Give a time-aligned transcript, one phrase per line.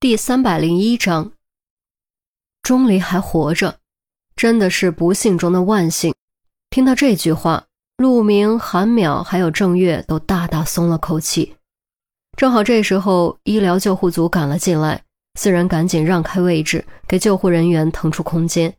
[0.00, 1.32] 第三百零一章，
[2.62, 3.78] 钟离还活着，
[4.36, 6.14] 真的是不幸中的万幸。
[6.70, 7.64] 听到这句话，
[7.96, 11.56] 陆明、韩淼还有郑月都大大松了口气。
[12.36, 15.02] 正好这时候，医疗救护组赶了进来，
[15.34, 18.72] 四人赶紧让开位置，给救护人员腾出空间。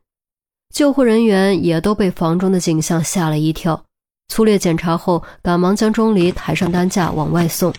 [0.74, 3.84] 救护人员也都被房中的景象吓了一跳，
[4.30, 7.74] 粗略检查后，赶忙将钟离抬上担架往外送。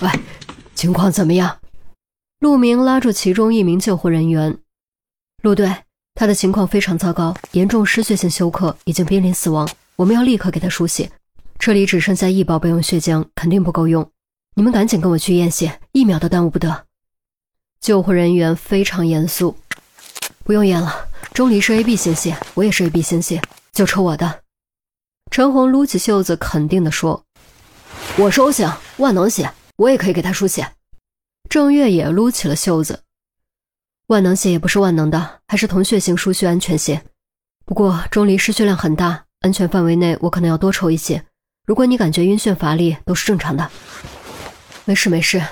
[0.00, 0.08] 喂，
[0.76, 1.59] 情况怎么样？
[2.40, 4.56] 陆明拉住其中一名救护人员，
[5.42, 5.70] 陆队，
[6.14, 9.68] 他的情况非常糟糕，严重失血性休克，已经濒临死亡。
[9.96, 11.12] 我们要立刻给他输血，
[11.58, 14.10] 这里只剩下一包备用血浆，肯定不够用。
[14.54, 16.86] 你们赶紧跟我去验血，一秒都耽误不得。
[17.78, 19.54] 救护人员非常严肃，
[20.42, 21.10] 不用验了。
[21.34, 24.40] 钟离是 AB 型血，我也是 AB 型血，就抽我的。
[25.30, 27.22] 陈红撸起袖子，肯定地说
[28.16, 30.66] ：“我收型，万能血，我也可以给他输血。”
[31.50, 33.00] 郑月也撸起了袖子，
[34.06, 37.02] 万能血也不是万能的，还是同血型输血安全些。
[37.66, 41.20] 不过钟离失血量很大，安全范围内我可能要多抽一些。
[41.66, 43.68] 如果你感觉晕眩乏力，都是正常的。
[44.84, 45.42] 没事没事，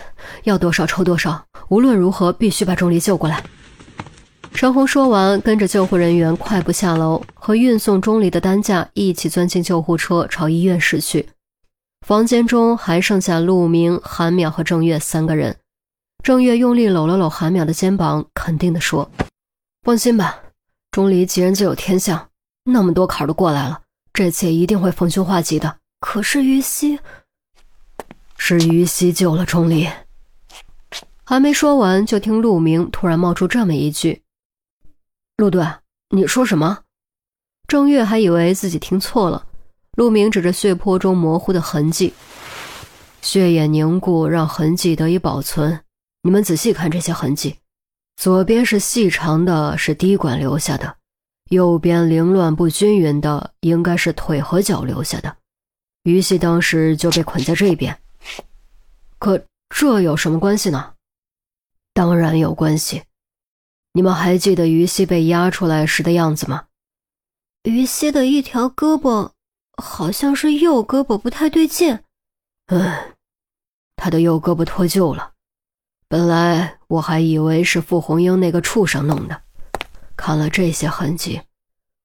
[0.44, 3.42] 要多少抽多少，无论如何必须把钟离救过来。
[4.54, 11.28] 陈红说完，跟着救护人员快步下楼，和运送钟离的担架一起钻进救护车，朝医院驶去。
[12.06, 15.56] 房间中还剩下陆明、韩淼和郑月三个人。
[16.22, 19.10] 郑月用力搂了搂韩淼的肩膀，肯定地说
[19.82, 20.38] ：“放心吧，
[20.90, 22.28] 钟离吉人自有天相，
[22.64, 23.80] 那么多坎都过来了，
[24.12, 27.00] 这次一定会逢凶化吉的。”可是于西，
[28.36, 29.88] 是于西救了钟离。
[31.24, 34.22] 还没说完，就听陆明突然冒出这么一句
[35.38, 35.66] ：“陆队，
[36.10, 36.80] 你说什么？”
[37.66, 39.46] 郑月还以为自己听错了，
[39.96, 42.14] 陆明指着血泊中模糊的痕迹
[43.20, 45.80] ：“血液凝固，让痕迹得以保存。”
[46.28, 47.56] 你们仔细看这些痕迹，
[48.16, 50.94] 左边是细长的，是滴管留下的；
[51.48, 55.38] 右边凌乱不均匀的，应该是腿和脚留下的。
[56.02, 57.98] 于西当时就被捆在这边，
[59.18, 60.92] 可这有什么关系呢？
[61.94, 63.04] 当然有关系。
[63.94, 66.66] 你们还记得于西被压出来时的样子吗？
[67.62, 69.30] 于西的一条胳膊
[69.82, 72.00] 好像是右胳膊不太对劲。
[72.66, 73.16] 嗯，
[73.96, 75.32] 他的右胳膊脱臼了。
[76.10, 79.42] 本来我还以为是傅红英那个畜生弄的，
[80.16, 81.38] 看了这些痕迹，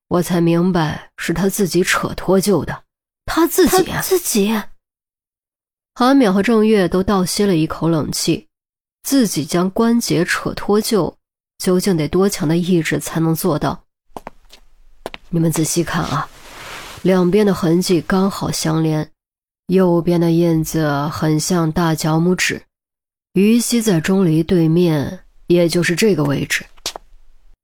[0.10, 2.84] 我才明白是他自己扯脱臼的。
[3.26, 4.62] 他自己，自己。
[5.96, 8.50] 韩淼和郑月都倒吸了一口冷气，
[9.04, 11.16] 自己将关节扯脱臼，
[11.60, 13.86] 究竟得多强的意志才能做到？
[15.30, 16.28] 你们仔细看啊，
[17.04, 19.10] 两边的痕迹刚好相连，
[19.68, 22.62] 右边的印子很像大脚拇指。
[23.34, 26.64] 于西在钟离对面，也就是这个位置，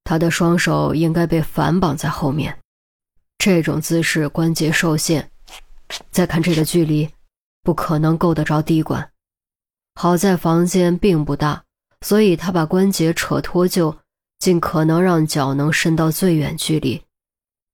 [0.04, 2.58] 他的双手应该被反绑在后面，
[3.38, 5.30] 这种姿势关节受限。
[6.10, 7.08] 再看这个距离，
[7.62, 9.12] 不可能够得着滴管。
[9.94, 11.64] 好在房间并不大，
[12.02, 13.96] 所以他把关节扯脱臼，
[14.40, 17.04] 尽可能让脚能伸到最远距离，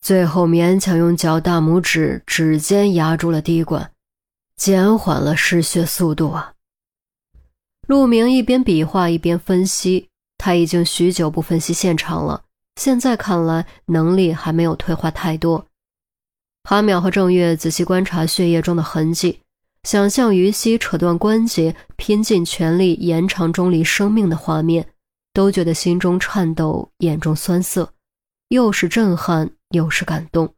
[0.02, 3.90] 最后勉强用脚大拇指指尖压住了滴管，
[4.58, 6.55] 减缓了失血速度啊。
[7.88, 12.44] 陆明一边比划一边分析，他已经许久不分析现场了，
[12.78, 15.66] 现在看来能力还没有退化太多。
[16.64, 19.40] 韩淼和郑月仔细观察血液中的痕迹，
[19.84, 24.88] 想象于西扯断关节，拼尽全力延长钟离生命的画面，
[25.32, 27.94] 都觉得心中颤抖，眼中酸涩，
[28.48, 30.52] 又是震撼又是感动。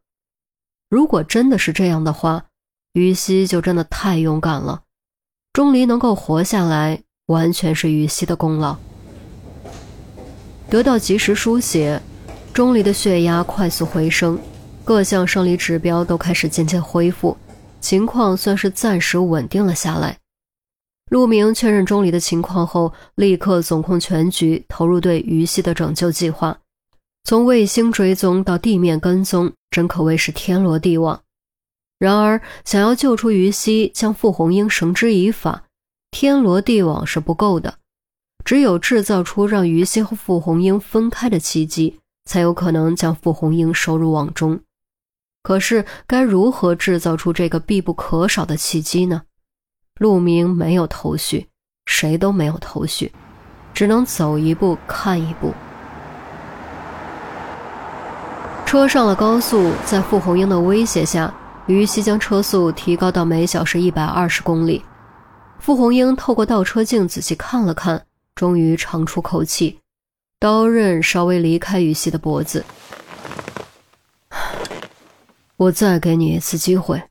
[0.88, 2.46] 如果真的是这样的话，
[2.94, 4.84] 于西就真的太勇敢了。
[5.52, 7.02] 钟离能够活下来。
[7.28, 8.76] 完全是于西的功劳。
[10.68, 12.02] 得到及时输血，
[12.52, 14.38] 钟离的血压快速回升，
[14.84, 17.34] 各项生理指标都开始渐渐恢复，
[17.80, 20.18] 情况算是暂时稳定了下来。
[21.10, 26.58] 陆明确认钟离的情况后，立刻总控全局，投入对于西的拯救计划。
[27.24, 31.22] 从卫星追踪到地面跟踪，真可谓是天罗地网。
[31.98, 35.64] 然而，想要救出于西，将傅红英绳之以法。
[36.10, 37.74] 天罗地网是不够的，
[38.44, 44.60] 只有制造出让于西和傅红英分开的契机，才有可能将傅红英收入网中。
[45.42, 49.22] 可是，该如何制造出这个必不可少的契机呢？
[49.98, 51.46] 陆明没有头绪，
[51.86, 53.12] 谁都没有头绪，
[53.72, 55.52] 只能走一步看一步。
[58.66, 61.32] 车上了高速，在傅红英的威胁下，
[61.66, 64.82] 于西将车速提高到每小时一百二十公里。
[65.58, 69.78] 傅红英透过倒车镜仔细看了看，终于长出口气，
[70.38, 72.64] 刀刃稍微离开于西的脖子。
[75.56, 77.02] 我再给你一次机会，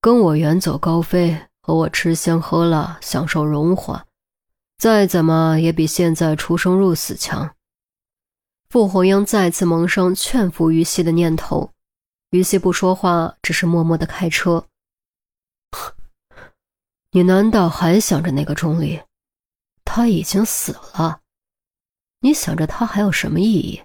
[0.00, 4.04] 跟我远走高飞，和我吃香喝辣，享受荣华，
[4.78, 7.54] 再怎么也比现在出生入死强。
[8.68, 11.70] 傅红英再次萌生劝服于西的念头，
[12.30, 14.64] 于西不说话，只是默默的开车。
[17.16, 19.00] 你难道还想着那个钟离？
[19.86, 21.22] 他已经死了，
[22.20, 23.82] 你想着他还有什么意义？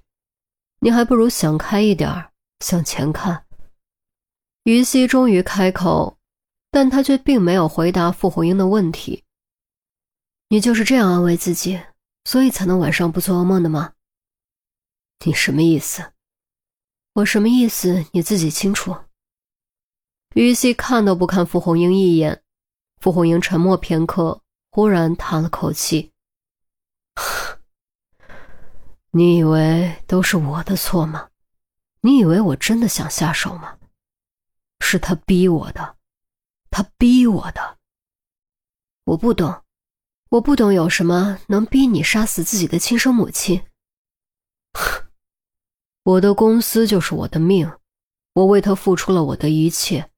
[0.79, 2.29] 你还不如想开一点，
[2.59, 3.45] 向前看。
[4.63, 6.17] 于西终于开口，
[6.71, 9.23] 但他却并没有回答傅红英的问题。
[10.49, 11.79] 你就是这样安慰自己，
[12.25, 13.93] 所以才能晚上不做噩梦的吗？
[15.25, 16.11] 你什么意思？
[17.13, 18.93] 我什么意思你自己清楚。
[20.33, 22.43] 于西看都不看傅红英一眼。
[23.01, 24.39] 傅红英沉默片刻，
[24.69, 26.11] 忽然叹了口气
[29.09, 31.29] ：“你以为都是我的错吗？
[32.01, 33.79] 你以为我真的想下手吗？”
[34.79, 35.97] 是他逼我的，
[36.69, 37.79] 他逼我的。
[39.05, 39.63] 我不懂，
[40.29, 43.63] 我不懂有什么能逼你杀死自己的亲生母亲。
[46.03, 47.71] 我的公司就是我的命，
[48.33, 50.11] 我为他付出了我的一切。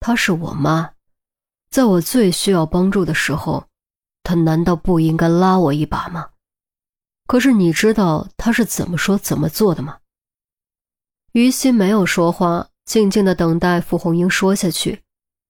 [0.00, 0.93] 他是我妈，
[1.74, 3.64] 在我最需要帮助的时候，
[4.22, 6.28] 他难道不应该拉我一把吗？
[7.26, 9.98] 可是你知道他是怎么说怎么做的吗？
[11.32, 12.68] 于心没有说话。
[12.84, 15.02] 静静的等待傅红英说下去，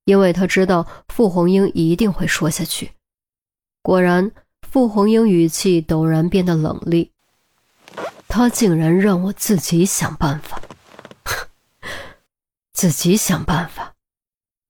[0.07, 2.93] 因为他知道傅红英一定会说下去。
[3.83, 4.33] 果然，
[4.63, 7.13] 傅红英语气陡然变得冷厉。
[8.29, 10.63] 他竟然让我自己想办法，
[12.73, 13.94] 自己想办法？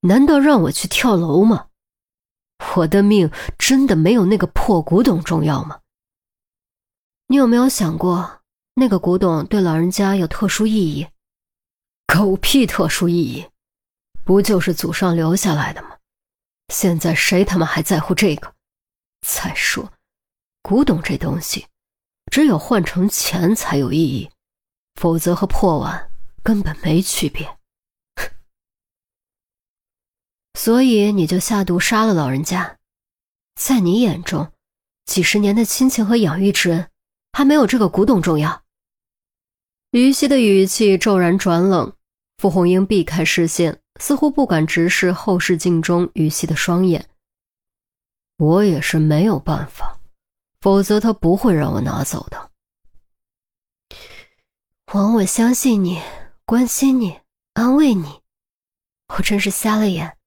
[0.05, 1.67] 难道让我去跳楼吗？
[2.75, 5.79] 我的命真的没有那个破古董重要吗？
[7.27, 8.41] 你有没有想过，
[8.75, 11.07] 那个古董对老人家有特殊意义？
[12.07, 13.49] 狗屁特殊意义，
[14.23, 15.97] 不就是祖上留下来的吗？
[16.73, 18.53] 现在谁他妈还在乎这个？
[19.27, 19.91] 再说，
[20.61, 21.67] 古董这东西，
[22.31, 24.29] 只有换成钱才有意义，
[25.01, 26.11] 否则和破碗
[26.43, 27.57] 根本没区别。
[30.55, 32.77] 所以你就下毒杀了老人家，
[33.55, 34.51] 在你眼中，
[35.05, 36.89] 几十年的亲情和养育之恩，
[37.33, 38.63] 还没有这个古董重要？
[39.91, 41.93] 于西的语气骤然转冷，
[42.37, 47.07] 傅红英避开视线，似乎不敢直视后视镜中于西的双眼。
[48.37, 49.99] 我也是没有办法，
[50.61, 52.51] 否则他不会让我拿走的。
[54.93, 56.01] 王，我相信你，
[56.45, 57.19] 关心你，
[57.53, 58.21] 安慰你，
[59.15, 60.17] 我真是瞎了眼，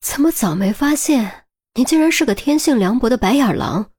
[0.00, 3.90] 怎么早没发现你竟然是个天性凉薄的白眼狼？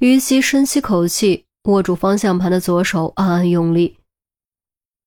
[0.00, 3.98] 于西深吸口气，握住方向盘的左手暗暗用力。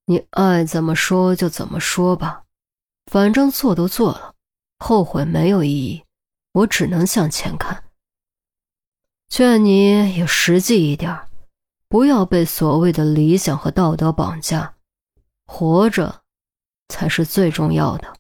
[0.06, 2.44] 你爱怎么说就怎么说吧，
[3.06, 4.36] 反正做都做了，
[4.80, 6.04] 后悔没有意义。
[6.54, 7.86] 我只能向前看。
[9.30, 11.18] 劝你也实际一点，
[11.88, 14.76] 不要被所谓的理想和道德绑架，
[15.46, 16.24] 活着
[16.90, 18.14] 才是最重要的。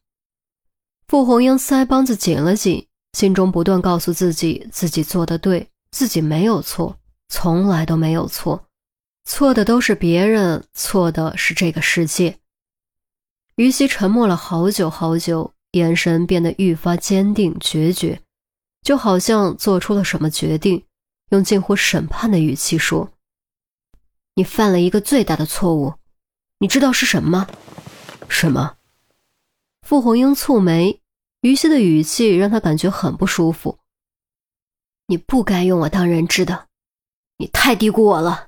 [1.12, 6.98] 傅红英腮帮子紧了紧，心中不断告诉自己，自己做的对，自己没有错，
[7.28, 8.63] 从来都没有错。
[9.25, 12.38] 错的都是别人，错的是这个世界。
[13.56, 18.22] 于西沉默了好久好久，眼神变得愈发坚定决绝，
[18.82, 20.86] 就好像做出了什么决定，
[21.32, 23.12] 用近乎审判的语气说
[24.36, 25.96] ：“你犯了一个最大的错误，
[26.60, 27.48] 你知道是什么吗
[28.30, 28.77] ？”“什么？”
[29.86, 31.00] 傅红英蹙眉，
[31.41, 33.79] 于西的语气让他感觉很不舒服。
[35.07, 36.67] “你不该用我当人质的，
[37.38, 38.48] 你太低估我了。”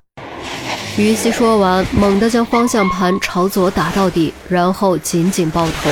[0.96, 5.90] 于西说完，猛地将方向盘朝左打到底，然后紧紧抱头。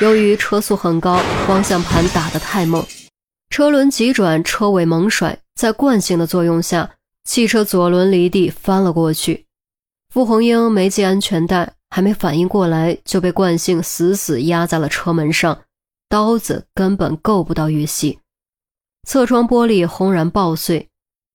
[0.00, 2.86] 由于车速很高，方向盘打得太猛，
[3.50, 6.88] 车轮急转，车尾猛甩，在惯性的作用下，
[7.24, 9.46] 汽车左轮离地翻了过去。
[10.08, 15.62] 傅红英没系安全带，还没反应过来，就被惯性死死压在了车门上，
[16.12, 18.18] 刀子根本够不到于西，
[19.08, 20.90] 侧窗玻璃轰然爆碎。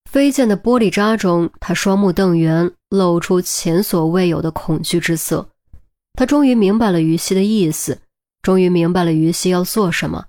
[0.08, 5.50] 飞溅的玻璃渣中，他双目瞪圆，露出前所未有的恐惧之色。
[6.14, 8.02] 他终于明白了于西的意思，
[8.44, 10.28] 终于明白了于西要做什么。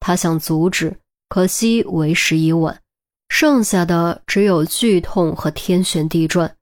[0.00, 0.98] 他想阻止，
[1.30, 2.82] 可惜为时已晚，
[3.30, 6.54] 剩下的只有剧痛和天旋地转。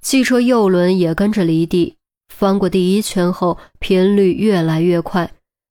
[0.00, 1.98] 汽车右轮也跟着离地，
[2.34, 5.30] 翻过第一圈后，频率越来越快，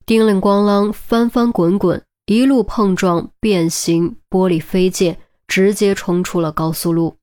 [0.09, 5.15] 叮铃咣啷，翻翻滚滚，一路碰撞，变形，玻璃飞溅。
[5.47, 7.18] 直接冲出了高速路。